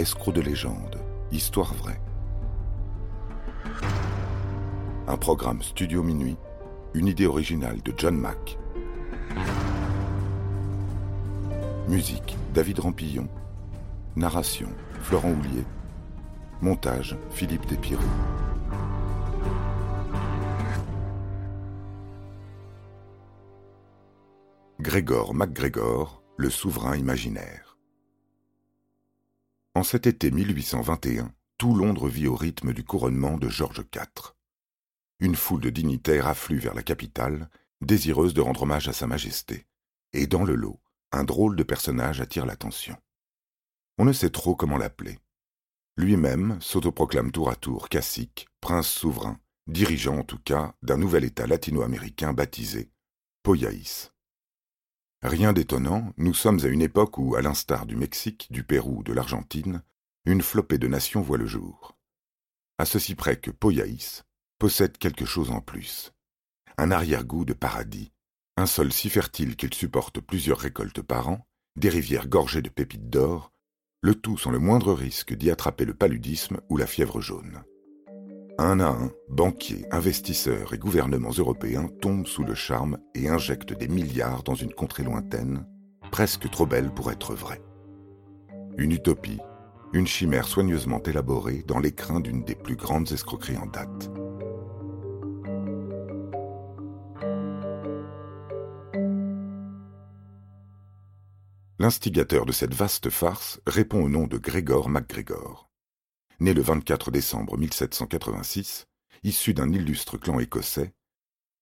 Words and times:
Escroc 0.00 0.32
de 0.32 0.40
légende, 0.40 0.96
histoire 1.30 1.74
vraie. 1.74 2.00
Un 5.06 5.18
programme 5.18 5.60
Studio 5.60 6.02
Minuit, 6.02 6.38
une 6.94 7.06
idée 7.06 7.26
originale 7.26 7.82
de 7.82 7.92
John 7.94 8.16
Mack. 8.16 8.58
Musique 11.86 12.38
David 12.54 12.78
Rampillon. 12.78 13.28
Narration 14.16 14.70
Florent 15.02 15.32
Houlier. 15.32 15.66
Montage 16.62 17.14
Philippe 17.30 17.66
Despirou. 17.66 18.00
Grégor 24.80 25.34
MacGregor, 25.34 26.22
le 26.38 26.48
souverain 26.48 26.96
imaginaire. 26.96 27.69
En 29.80 29.82
cet 29.82 30.06
été 30.06 30.30
1821, 30.30 31.32
tout 31.56 31.74
Londres 31.74 32.06
vit 32.06 32.26
au 32.26 32.36
rythme 32.36 32.74
du 32.74 32.84
couronnement 32.84 33.38
de 33.38 33.48
George 33.48 33.82
IV. 33.94 34.34
Une 35.20 35.34
foule 35.34 35.62
de 35.62 35.70
dignitaires 35.70 36.26
afflue 36.26 36.58
vers 36.58 36.74
la 36.74 36.82
capitale, 36.82 37.48
désireuse 37.80 38.34
de 38.34 38.42
rendre 38.42 38.64
hommage 38.64 38.88
à 38.88 38.92
Sa 38.92 39.06
Majesté. 39.06 39.64
Et 40.12 40.26
dans 40.26 40.44
le 40.44 40.54
lot, 40.54 40.78
un 41.12 41.24
drôle 41.24 41.56
de 41.56 41.62
personnage 41.62 42.20
attire 42.20 42.44
l'attention. 42.44 42.94
On 43.96 44.04
ne 44.04 44.12
sait 44.12 44.28
trop 44.28 44.54
comment 44.54 44.76
l'appeler. 44.76 45.18
Lui-même 45.96 46.58
s'autoproclame 46.60 47.32
tour 47.32 47.48
à 47.48 47.56
tour 47.56 47.88
cacique, 47.88 48.48
prince 48.60 48.86
souverain, 48.86 49.40
dirigeant 49.66 50.18
en 50.18 50.24
tout 50.24 50.40
cas 50.40 50.74
d'un 50.82 50.98
nouvel 50.98 51.24
État 51.24 51.46
latino-américain 51.46 52.34
baptisé 52.34 52.90
Poyaïs. 53.42 54.12
Rien 55.22 55.52
d'étonnant, 55.52 56.12
nous 56.16 56.32
sommes 56.32 56.60
à 56.64 56.68
une 56.68 56.80
époque 56.80 57.18
où, 57.18 57.34
à 57.34 57.42
l'instar 57.42 57.84
du 57.84 57.94
Mexique, 57.94 58.48
du 58.50 58.64
Pérou, 58.64 59.02
de 59.02 59.12
l'Argentine, 59.12 59.82
une 60.24 60.40
flopée 60.40 60.78
de 60.78 60.88
nations 60.88 61.20
voit 61.20 61.36
le 61.36 61.46
jour. 61.46 61.98
À 62.78 62.86
ceci 62.86 63.14
près 63.14 63.36
que 63.36 63.50
Poyaïs 63.50 64.24
possède 64.58 64.96
quelque 64.96 65.26
chose 65.26 65.50
en 65.50 65.60
plus. 65.60 66.12
Un 66.78 66.90
arrière-goût 66.90 67.44
de 67.44 67.52
paradis, 67.52 68.12
un 68.56 68.64
sol 68.64 68.92
si 68.92 69.10
fertile 69.10 69.56
qu'il 69.56 69.74
supporte 69.74 70.20
plusieurs 70.20 70.58
récoltes 70.58 71.02
par 71.02 71.28
an, 71.28 71.46
des 71.76 71.90
rivières 71.90 72.28
gorgées 72.28 72.62
de 72.62 72.70
pépites 72.70 73.10
d'or, 73.10 73.52
le 74.00 74.14
tout 74.14 74.38
sans 74.38 74.50
le 74.50 74.58
moindre 74.58 74.94
risque 74.94 75.34
d'y 75.34 75.50
attraper 75.50 75.84
le 75.84 75.94
paludisme 75.94 76.60
ou 76.70 76.78
la 76.78 76.86
fièvre 76.86 77.20
jaune. 77.20 77.62
Un 78.58 78.80
à 78.80 78.88
un, 78.88 79.10
banquiers, 79.28 79.86
investisseurs 79.90 80.74
et 80.74 80.78
gouvernements 80.78 81.30
européens 81.30 81.88
tombent 82.00 82.26
sous 82.26 82.44
le 82.44 82.54
charme 82.54 82.98
et 83.14 83.28
injectent 83.28 83.72
des 83.72 83.88
milliards 83.88 84.42
dans 84.42 84.54
une 84.54 84.72
contrée 84.72 85.02
lointaine, 85.02 85.66
presque 86.10 86.50
trop 86.50 86.66
belle 86.66 86.90
pour 86.90 87.10
être 87.10 87.34
vraie. 87.34 87.62
Une 88.76 88.92
utopie, 88.92 89.40
une 89.92 90.06
chimère 90.06 90.46
soigneusement 90.46 91.02
élaborée 91.02 91.64
dans 91.66 91.78
l'écrin 91.78 92.20
d'une 92.20 92.44
des 92.44 92.54
plus 92.54 92.76
grandes 92.76 93.12
escroqueries 93.12 93.56
en 93.56 93.66
date. 93.66 94.10
L'instigateur 101.78 102.44
de 102.44 102.52
cette 102.52 102.74
vaste 102.74 103.08
farce 103.08 103.58
répond 103.66 104.04
au 104.04 104.08
nom 104.10 104.26
de 104.26 104.36
Grégor 104.36 104.90
MacGregor 104.90 105.69
né 106.40 106.54
le 106.54 106.62
24 106.62 107.10
décembre 107.10 107.56
1786, 107.58 108.86
issu 109.22 109.54
d'un 109.54 109.70
illustre 109.72 110.16
clan 110.16 110.40
écossais, 110.40 110.92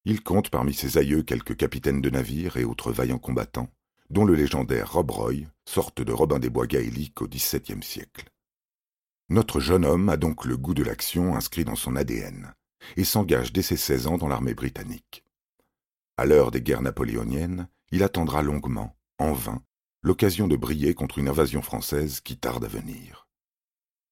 il 0.05 0.23
compte 0.23 0.49
parmi 0.49 0.73
ses 0.73 0.97
aïeux 0.97 1.23
quelques 1.23 1.57
capitaines 1.57 2.01
de 2.01 2.09
navires 2.09 2.57
et 2.57 2.65
autres 2.65 2.93
vaillants 2.93 3.19
combattants, 3.19 3.69
dont 4.09 4.25
le 4.25 4.35
légendaire 4.35 4.93
Rob 4.93 5.11
Roy, 5.11 5.35
sorte 5.67 6.01
de 6.01 6.13
Robin 6.13 6.39
des 6.39 6.49
Bois 6.49 6.67
gaéliques 6.67 7.21
au 7.21 7.29
XVIIe 7.29 7.83
siècle. 7.83 8.31
Notre 9.29 9.61
jeune 9.61 9.85
homme 9.85 10.09
a 10.09 10.17
donc 10.17 10.47
le 10.47 10.57
goût 10.57 10.73
de 10.73 10.83
l'action 10.83 11.37
inscrit 11.37 11.65
dans 11.65 11.77
son 11.77 11.95
ADN, 11.95 12.55
et 12.97 13.05
s'engage 13.05 13.53
dès 13.53 13.61
ses 13.63 13.77
seize 13.77 14.07
ans 14.07 14.17
dans 14.17 14.29
l'armée 14.29 14.55
britannique. 14.55 15.25
À 16.17 16.25
l'heure 16.25 16.51
des 16.51 16.63
guerres 16.63 16.83
napoléoniennes, 16.83 17.69
il 17.91 18.03
attendra 18.03 18.43
longuement, 18.43 18.97
en 19.19 19.33
vain, 19.33 19.63
l'occasion 20.03 20.49
de 20.49 20.57
briller 20.57 20.95
contre 20.95 21.19
une 21.19 21.29
invasion 21.29 21.61
française 21.61 22.21
qui 22.21 22.39
tarde 22.39 22.65
à 22.65 22.69
venir. 22.69 23.28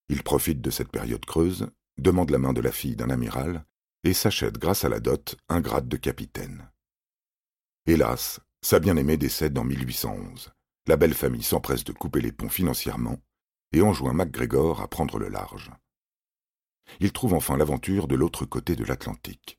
Il 0.09 0.22
profite 0.22 0.61
de 0.61 0.71
cette 0.71 0.91
période 0.91 1.25
creuse, 1.25 1.69
demande 1.99 2.31
la 2.31 2.39
main 2.39 2.53
de 2.53 2.61
la 2.61 2.72
fille 2.72 2.97
d'un 2.97 3.11
amiral, 3.11 3.65
et 4.05 4.12
s'achète 4.12 4.59
grâce 4.59 4.84
à 4.84 4.89
la 4.89 5.00
dot 5.00 5.37
un 5.49 5.61
grade 5.61 5.89
de 5.89 5.97
capitaine. 5.97 6.71
Hélas, 7.87 8.41
sa 8.62 8.78
bien-aimée 8.78 9.17
décède 9.17 9.59
en 9.59 9.65
1811. 9.65 10.53
La 10.87 10.97
belle 10.97 11.15
famille 11.15 11.43
s'empresse 11.43 11.83
de 11.83 11.93
couper 11.93 12.21
les 12.21 12.33
ponts 12.33 12.49
financièrement 12.49 13.19
et 13.72 13.83
enjoint 13.83 14.12
MacGregor 14.12 14.81
à 14.81 14.89
prendre 14.89 15.19
le 15.19 15.28
large. 15.28 15.72
Il 17.00 17.12
trouve 17.12 17.34
enfin 17.34 17.56
l'aventure 17.56 18.06
de 18.06 18.15
l'autre 18.15 18.44
côté 18.44 18.77
de 18.77 18.84
l'Atlantique, 18.84 19.59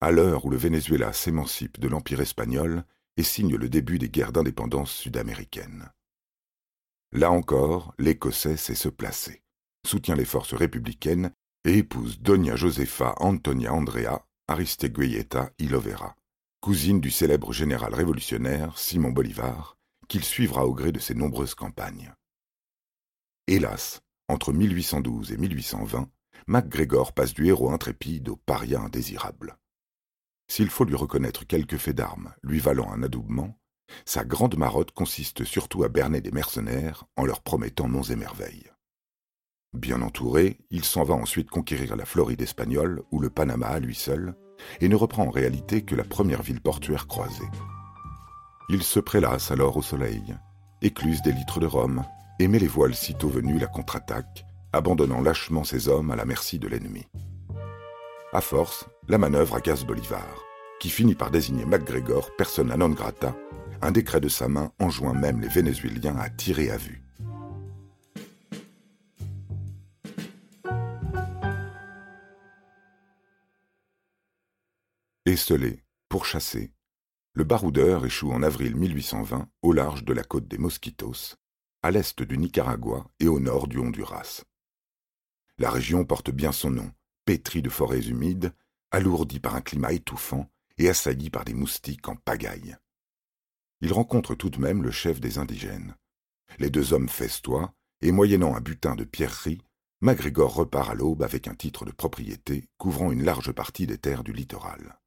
à 0.00 0.10
l'heure 0.10 0.44
où 0.44 0.50
le 0.50 0.56
Venezuela 0.56 1.12
s'émancipe 1.12 1.78
de 1.78 1.86
l'Empire 1.86 2.20
espagnol 2.20 2.84
et 3.16 3.22
signe 3.22 3.54
le 3.54 3.68
début 3.68 4.00
des 4.00 4.10
guerres 4.10 4.32
d'indépendance 4.32 4.90
sud-américaines. 4.90 5.92
Là 7.12 7.30
encore, 7.30 7.94
l'Écossais 7.98 8.56
sait 8.56 8.74
se 8.74 8.88
placer 8.88 9.43
soutient 9.86 10.16
les 10.16 10.24
forces 10.24 10.54
républicaines 10.54 11.32
et 11.64 11.78
épouse 11.78 12.20
Doña 12.20 12.56
Josefa 12.56 13.14
Antonia 13.18 13.72
Andrea 13.72 14.26
Aristeguieta 14.48 15.50
Ilovera, 15.58 16.16
cousine 16.60 17.00
du 17.00 17.10
célèbre 17.10 17.52
général 17.52 17.94
révolutionnaire 17.94 18.78
Simon 18.78 19.10
Bolivar, 19.10 19.78
qu'il 20.08 20.24
suivra 20.24 20.66
au 20.66 20.74
gré 20.74 20.92
de 20.92 20.98
ses 20.98 21.14
nombreuses 21.14 21.54
campagnes. 21.54 22.12
Hélas, 23.46 24.02
entre 24.28 24.52
1812 24.52 25.32
et 25.32 25.36
1820, 25.36 26.10
MacGregor 26.46 27.12
passe 27.12 27.32
du 27.32 27.46
héros 27.46 27.70
intrépide 27.70 28.28
au 28.28 28.36
paria 28.36 28.80
indésirable. 28.80 29.56
S'il 30.48 30.68
faut 30.68 30.84
lui 30.84 30.94
reconnaître 30.94 31.46
quelques 31.46 31.78
faits 31.78 31.96
d'armes 31.96 32.34
lui 32.42 32.58
valant 32.58 32.90
un 32.92 33.02
adoubement, 33.02 33.58
sa 34.04 34.24
grande 34.24 34.56
marotte 34.56 34.92
consiste 34.92 35.44
surtout 35.44 35.84
à 35.84 35.88
berner 35.88 36.20
des 36.20 36.32
mercenaires 36.32 37.04
en 37.16 37.24
leur 37.24 37.42
promettant 37.42 37.88
monts 37.88 38.02
et 38.02 38.16
merveilles. 38.16 38.73
Bien 39.74 40.02
entouré, 40.02 40.58
il 40.70 40.84
s'en 40.84 41.02
va 41.02 41.14
ensuite 41.14 41.50
conquérir 41.50 41.96
la 41.96 42.04
Floride 42.04 42.40
espagnole 42.40 43.02
ou 43.10 43.18
le 43.18 43.28
Panama 43.28 43.66
à 43.66 43.80
lui 43.80 43.94
seul, 43.94 44.34
et 44.80 44.88
ne 44.88 44.94
reprend 44.94 45.26
en 45.26 45.30
réalité 45.30 45.82
que 45.82 45.96
la 45.96 46.04
première 46.04 46.42
ville 46.42 46.60
portuaire 46.60 47.08
croisée. 47.08 47.48
Il 48.70 48.84
se 48.84 49.00
prélasse 49.00 49.50
alors 49.50 49.76
au 49.76 49.82
soleil, 49.82 50.22
écluse 50.80 51.22
des 51.22 51.32
litres 51.32 51.58
de 51.58 51.66
rhum, 51.66 52.04
et 52.38 52.46
met 52.46 52.60
les 52.60 52.68
voiles 52.68 52.94
sitôt 52.94 53.28
venue 53.28 53.58
la 53.58 53.66
contre-attaque, 53.66 54.46
abandonnant 54.72 55.20
lâchement 55.20 55.64
ses 55.64 55.88
hommes 55.88 56.12
à 56.12 56.16
la 56.16 56.24
merci 56.24 56.58
de 56.60 56.68
l'ennemi. 56.68 57.04
À 58.32 58.40
force, 58.40 58.86
la 59.08 59.18
manœuvre 59.18 59.56
agace 59.56 59.84
Bolivar, 59.84 60.44
qui 60.80 60.88
finit 60.88 61.14
par 61.14 61.30
désigner 61.30 61.64
MacGregor 61.64 62.30
persona 62.36 62.76
non 62.76 62.90
grata, 62.90 63.34
un 63.82 63.90
décret 63.90 64.20
de 64.20 64.28
sa 64.28 64.48
main 64.48 64.72
enjoint 64.78 65.14
même 65.14 65.40
les 65.40 65.48
Vénézuéliens 65.48 66.16
à 66.16 66.30
tirer 66.30 66.70
à 66.70 66.76
vue. 66.76 67.03
Esselé, 75.34 75.82
pourchassé, 76.08 76.70
le 77.32 77.42
baroudeur 77.42 78.06
échoue 78.06 78.30
en 78.30 78.44
avril 78.44 78.76
1820 78.76 79.48
au 79.62 79.72
large 79.72 80.04
de 80.04 80.12
la 80.12 80.22
côte 80.22 80.46
des 80.46 80.58
Mosquitos, 80.58 81.34
à 81.82 81.90
l'est 81.90 82.22
du 82.22 82.38
Nicaragua 82.38 83.10
et 83.18 83.26
au 83.26 83.40
nord 83.40 83.66
du 83.66 83.78
Honduras. 83.78 84.44
La 85.58 85.70
région 85.70 86.04
porte 86.04 86.30
bien 86.30 86.52
son 86.52 86.70
nom, 86.70 86.92
pétrie 87.24 87.62
de 87.62 87.68
forêts 87.68 88.06
humides, 88.06 88.54
alourdie 88.92 89.40
par 89.40 89.56
un 89.56 89.60
climat 89.60 89.92
étouffant 89.92 90.48
et 90.78 90.88
assaillie 90.88 91.30
par 91.30 91.44
des 91.44 91.54
moustiques 91.54 92.06
en 92.06 92.14
pagaille. 92.14 92.76
Il 93.80 93.92
rencontre 93.92 94.36
tout 94.36 94.50
de 94.50 94.60
même 94.60 94.84
le 94.84 94.92
chef 94.92 95.18
des 95.18 95.38
indigènes. 95.38 95.96
Les 96.60 96.70
deux 96.70 96.92
hommes 96.92 97.08
festoient, 97.08 97.74
et 98.02 98.12
moyennant 98.12 98.54
un 98.54 98.60
butin 98.60 98.94
de 98.94 99.02
pierreries, 99.02 99.62
MacGregor 100.00 100.54
repart 100.54 100.90
à 100.90 100.94
l'aube 100.94 101.24
avec 101.24 101.48
un 101.48 101.56
titre 101.56 101.84
de 101.84 101.90
propriété 101.90 102.68
couvrant 102.78 103.10
une 103.10 103.24
large 103.24 103.50
partie 103.50 103.88
des 103.88 103.98
terres 103.98 104.22
du 104.22 104.32
littoral. 104.32 105.00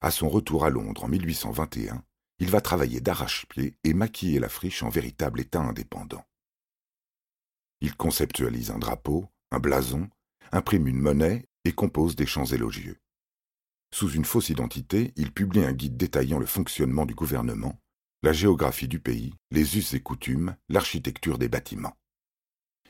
À 0.00 0.10
son 0.10 0.28
retour 0.28 0.64
à 0.64 0.70
Londres 0.70 1.04
en 1.04 1.08
1821, 1.08 2.04
il 2.38 2.50
va 2.50 2.60
travailler 2.60 3.00
d'arrache-pied 3.00 3.78
et 3.82 3.94
maquiller 3.94 4.38
la 4.38 4.48
friche 4.48 4.82
en 4.82 4.90
véritable 4.90 5.40
État 5.40 5.60
indépendant. 5.60 6.24
Il 7.80 7.96
conceptualise 7.96 8.70
un 8.70 8.78
drapeau, 8.78 9.26
un 9.50 9.58
blason, 9.58 10.08
imprime 10.52 10.86
une 10.86 11.00
monnaie 11.00 11.48
et 11.64 11.72
compose 11.72 12.14
des 12.14 12.26
chants 12.26 12.44
élogieux. 12.46 13.00
Sous 13.92 14.10
une 14.10 14.24
fausse 14.24 14.50
identité, 14.50 15.12
il 15.16 15.32
publie 15.32 15.64
un 15.64 15.72
guide 15.72 15.96
détaillant 15.96 16.38
le 16.38 16.46
fonctionnement 16.46 17.06
du 17.06 17.14
gouvernement, 17.14 17.80
la 18.22 18.32
géographie 18.32 18.88
du 18.88 19.00
pays, 19.00 19.34
les 19.50 19.78
us 19.78 19.94
et 19.94 20.00
coutumes, 20.00 20.56
l'architecture 20.68 21.38
des 21.38 21.48
bâtiments. 21.48 21.96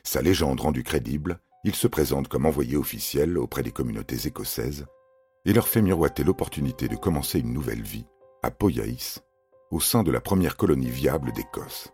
Sa 0.03 0.21
légende 0.21 0.59
rendue 0.59 0.83
crédible, 0.83 1.39
il 1.63 1.75
se 1.75 1.87
présente 1.87 2.27
comme 2.27 2.45
envoyé 2.45 2.75
officiel 2.75 3.37
auprès 3.37 3.63
des 3.63 3.71
communautés 3.71 4.27
écossaises 4.27 4.85
et 5.47 5.53
leur 5.53 5.67
fait 5.67 5.81
miroiter 5.81 6.25
l'opportunité 6.25 6.89
de 6.89 6.97
commencer 6.97 7.39
une 7.39 7.53
nouvelle 7.53 7.81
vie 7.81 8.05
à 8.43 8.51
Poyaïs, 8.51 9.23
au 9.71 9.79
sein 9.79 10.03
de 10.03 10.11
la 10.11 10.19
première 10.19 10.57
colonie 10.57 10.89
viable 10.89 11.31
d'Écosse. 11.31 11.93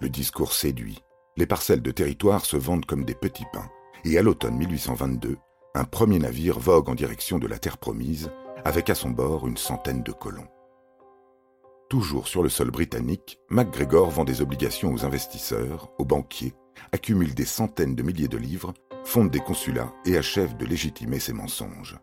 Le 0.00 0.08
discours 0.08 0.54
séduit, 0.54 1.04
les 1.36 1.46
parcelles 1.46 1.82
de 1.82 1.90
territoire 1.90 2.46
se 2.46 2.56
vendent 2.56 2.86
comme 2.86 3.04
des 3.04 3.14
petits 3.14 3.44
pains, 3.52 3.68
et 4.06 4.16
à 4.16 4.22
l'automne 4.22 4.56
1822, 4.56 5.36
un 5.74 5.84
premier 5.84 6.18
navire 6.18 6.58
vogue 6.58 6.88
en 6.88 6.94
direction 6.94 7.38
de 7.38 7.46
la 7.46 7.58
terre 7.58 7.76
promise, 7.76 8.30
avec 8.64 8.88
à 8.88 8.94
son 8.94 9.10
bord 9.10 9.46
une 9.46 9.58
centaine 9.58 10.02
de 10.02 10.12
colons. 10.12 10.48
Toujours 11.90 12.26
sur 12.26 12.42
le 12.42 12.48
sol 12.48 12.70
britannique, 12.70 13.38
MacGregor 13.50 14.08
vend 14.08 14.24
des 14.24 14.40
obligations 14.40 14.94
aux 14.94 15.04
investisseurs, 15.04 15.90
aux 15.98 16.06
banquiers, 16.06 16.54
accumule 16.92 17.34
des 17.34 17.44
centaines 17.44 17.94
de 17.94 18.02
milliers 18.02 18.28
de 18.28 18.38
livres, 18.38 18.72
fonde 19.04 19.30
des 19.30 19.40
consulats 19.40 19.92
et 20.06 20.16
achève 20.16 20.56
de 20.56 20.64
légitimer 20.64 21.20
ses 21.20 21.34
mensonges. 21.34 21.98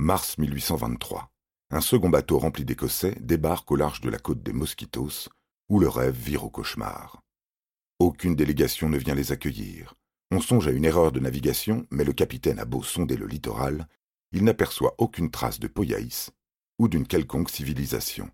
Mars 0.00 0.38
1823. 0.38 1.28
Un 1.72 1.80
second 1.80 2.08
bateau 2.08 2.38
rempli 2.38 2.64
d'Écossais 2.64 3.16
débarque 3.18 3.68
au 3.72 3.74
large 3.74 4.00
de 4.00 4.08
la 4.08 4.20
côte 4.20 4.44
des 4.44 4.52
Mosquitos, 4.52 5.28
où 5.68 5.80
le 5.80 5.88
rêve 5.88 6.14
vire 6.14 6.44
au 6.44 6.50
cauchemar. 6.50 7.20
Aucune 7.98 8.36
délégation 8.36 8.88
ne 8.88 8.96
vient 8.96 9.16
les 9.16 9.32
accueillir. 9.32 9.96
On 10.30 10.40
songe 10.40 10.68
à 10.68 10.70
une 10.70 10.84
erreur 10.84 11.10
de 11.10 11.18
navigation, 11.18 11.84
mais 11.90 12.04
le 12.04 12.12
capitaine 12.12 12.60
a 12.60 12.64
beau 12.64 12.84
sonder 12.84 13.16
le 13.16 13.26
littoral, 13.26 13.88
il 14.30 14.44
n'aperçoit 14.44 14.94
aucune 14.98 15.32
trace 15.32 15.58
de 15.58 15.66
Poyaïs 15.66 16.30
ou 16.78 16.86
d'une 16.86 17.08
quelconque 17.08 17.50
civilisation. 17.50 18.30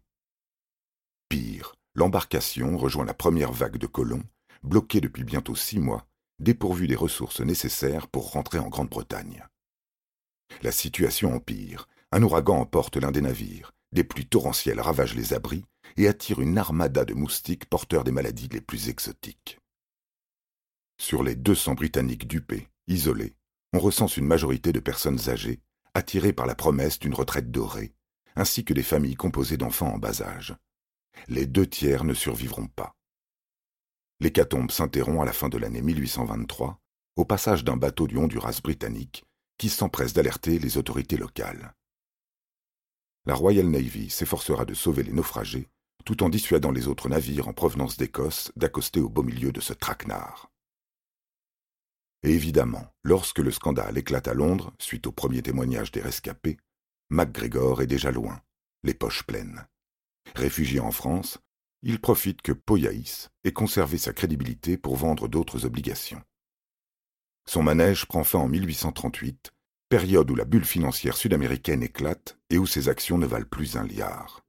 Pire, 1.30 1.76
l'embarcation 1.94 2.76
rejoint 2.76 3.06
la 3.06 3.14
première 3.14 3.52
vague 3.52 3.78
de 3.78 3.86
colons, 3.86 4.24
bloqués 4.62 5.00
depuis 5.00 5.24
bientôt 5.24 5.56
six 5.56 5.78
mois, 5.78 6.06
dépourvus 6.40 6.88
des 6.88 6.94
ressources 6.94 7.40
nécessaires 7.40 8.06
pour 8.06 8.32
rentrer 8.32 8.58
en 8.58 8.68
Grande-Bretagne. 8.68 9.46
La 10.62 10.72
situation 10.72 11.34
empire. 11.34 11.88
Un 12.12 12.22
ouragan 12.22 12.56
emporte 12.56 12.96
l'un 12.96 13.10
des 13.10 13.20
navires. 13.20 13.72
Des 13.92 14.04
pluies 14.04 14.26
torrentielles 14.26 14.80
ravagent 14.80 15.14
les 15.14 15.34
abris 15.34 15.64
et 15.96 16.08
attirent 16.08 16.40
une 16.40 16.58
armada 16.58 17.04
de 17.04 17.14
moustiques 17.14 17.66
porteurs 17.66 18.04
des 18.04 18.12
maladies 18.12 18.48
les 18.48 18.60
plus 18.60 18.88
exotiques. 18.88 19.58
Sur 20.98 21.22
les 21.22 21.36
200 21.36 21.74
Britanniques 21.74 22.26
dupés, 22.26 22.68
isolés, 22.86 23.34
on 23.72 23.78
recense 23.78 24.16
une 24.16 24.26
majorité 24.26 24.72
de 24.72 24.80
personnes 24.80 25.28
âgées, 25.28 25.60
attirées 25.94 26.32
par 26.32 26.46
la 26.46 26.54
promesse 26.54 26.98
d'une 26.98 27.14
retraite 27.14 27.50
dorée, 27.50 27.92
ainsi 28.36 28.64
que 28.64 28.74
des 28.74 28.82
familles 28.82 29.16
composées 29.16 29.56
d'enfants 29.56 29.94
en 29.94 29.98
bas 29.98 30.22
âge. 30.22 30.56
Les 31.28 31.46
deux 31.46 31.66
tiers 31.66 32.04
ne 32.04 32.14
survivront 32.14 32.68
pas. 32.68 32.94
L'hécatombe 34.20 34.70
s'interrompt 34.70 35.22
à 35.22 35.24
la 35.24 35.32
fin 35.32 35.48
de 35.48 35.58
l'année 35.58 35.82
1823, 35.82 36.80
au 37.16 37.24
passage 37.24 37.64
d'un 37.64 37.76
bateau 37.76 38.06
du 38.06 38.16
Honduras 38.16 38.60
britannique 38.62 39.24
qui 39.58 39.68
s'empresse 39.68 40.12
d'alerter 40.12 40.58
les 40.58 40.76
autorités 40.78 41.16
locales. 41.16 41.74
La 43.26 43.34
Royal 43.34 43.66
Navy 43.66 44.10
s'efforcera 44.10 44.64
de 44.64 44.74
sauver 44.74 45.02
les 45.02 45.12
naufragés, 45.12 45.68
tout 46.04 46.22
en 46.22 46.28
dissuadant 46.28 46.70
les 46.70 46.88
autres 46.88 47.08
navires 47.08 47.48
en 47.48 47.52
provenance 47.52 47.96
d'Écosse 47.96 48.52
d'accoster 48.56 49.00
au 49.00 49.08
beau 49.08 49.22
milieu 49.22 49.52
de 49.52 49.60
ce 49.60 49.72
traquenard. 49.72 50.50
Et 52.22 52.30
évidemment, 52.30 52.86
lorsque 53.02 53.38
le 53.38 53.50
scandale 53.50 53.98
éclate 53.98 54.28
à 54.28 54.34
Londres, 54.34 54.72
suite 54.78 55.06
au 55.06 55.12
premier 55.12 55.42
témoignage 55.42 55.92
des 55.92 56.00
rescapés, 56.00 56.56
MacGregor 57.10 57.82
est 57.82 57.86
déjà 57.86 58.10
loin, 58.10 58.40
les 58.82 58.94
poches 58.94 59.24
pleines. 59.24 59.66
Réfugié 60.34 60.80
en 60.80 60.90
France, 60.90 61.38
il 61.82 62.00
profite 62.00 62.40
que 62.40 62.52
Poyaïs 62.52 63.28
ait 63.44 63.52
conservé 63.52 63.98
sa 63.98 64.14
crédibilité 64.14 64.78
pour 64.78 64.96
vendre 64.96 65.28
d'autres 65.28 65.66
obligations. 65.66 66.22
Son 67.46 67.62
manège 67.62 68.06
prend 68.06 68.24
fin 68.24 68.38
en 68.38 68.48
1838, 68.48 69.52
période 69.88 70.30
où 70.30 70.34
la 70.34 70.44
bulle 70.44 70.64
financière 70.64 71.16
sud-américaine 71.16 71.82
éclate 71.82 72.38
et 72.50 72.58
où 72.58 72.66
ses 72.66 72.88
actions 72.88 73.18
ne 73.18 73.26
valent 73.26 73.46
plus 73.48 73.76
un 73.76 73.86
liard. 73.86 74.44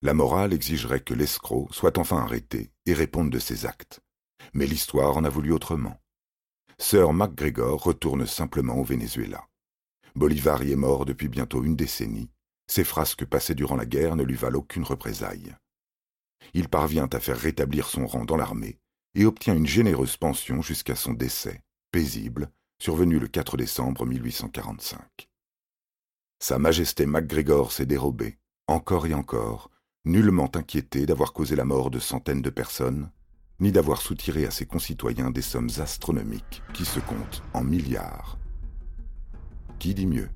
La 0.00 0.14
morale 0.14 0.52
exigerait 0.52 1.00
que 1.00 1.14
l'escroc 1.14 1.68
soit 1.70 1.98
enfin 1.98 2.18
arrêté 2.18 2.72
et 2.86 2.94
réponde 2.94 3.30
de 3.30 3.38
ses 3.38 3.66
actes. 3.66 4.00
Mais 4.54 4.66
l'histoire 4.66 5.16
en 5.16 5.24
a 5.24 5.28
voulu 5.28 5.52
autrement. 5.52 6.00
Sir 6.78 7.12
MacGregor 7.12 7.80
retourne 7.80 8.26
simplement 8.26 8.76
au 8.76 8.82
Venezuela. 8.82 9.46
Bolivar 10.16 10.64
y 10.64 10.72
est 10.72 10.76
mort 10.76 11.04
depuis 11.04 11.28
bientôt 11.28 11.62
une 11.62 11.76
décennie. 11.76 12.32
Ses 12.66 12.82
frasques 12.82 13.24
passées 13.24 13.54
durant 13.54 13.76
la 13.76 13.86
guerre 13.86 14.16
ne 14.16 14.24
lui 14.24 14.34
valent 14.34 14.58
aucune 14.58 14.82
représaille. 14.82 15.54
Il 16.54 16.68
parvient 16.68 17.08
à 17.12 17.20
faire 17.20 17.38
rétablir 17.38 17.88
son 17.88 18.06
rang 18.06 18.24
dans 18.24 18.36
l'armée 18.36 18.80
et 19.14 19.24
obtient 19.24 19.54
une 19.54 19.66
généreuse 19.66 20.16
pension 20.16 20.62
jusqu'à 20.62 20.96
son 20.96 21.12
décès, 21.12 21.62
paisible, 21.90 22.50
survenu 22.78 23.18
le 23.18 23.28
4 23.28 23.56
décembre 23.56 24.06
1845. 24.06 25.28
Sa 26.40 26.58
Majesté 26.58 27.06
MacGregor 27.06 27.70
s'est 27.72 27.86
dérobée, 27.86 28.38
encore 28.66 29.06
et 29.06 29.14
encore, 29.14 29.70
nullement 30.04 30.50
inquiété 30.54 31.06
d'avoir 31.06 31.32
causé 31.32 31.54
la 31.54 31.64
mort 31.64 31.90
de 31.90 32.00
centaines 32.00 32.42
de 32.42 32.50
personnes, 32.50 33.10
ni 33.60 33.70
d'avoir 33.70 34.02
soutiré 34.02 34.44
à 34.44 34.50
ses 34.50 34.66
concitoyens 34.66 35.30
des 35.30 35.42
sommes 35.42 35.70
astronomiques 35.78 36.62
qui 36.74 36.84
se 36.84 36.98
comptent 36.98 37.42
en 37.54 37.62
milliards. 37.62 38.38
Qui 39.78 39.94
dit 39.94 40.06
mieux? 40.06 40.28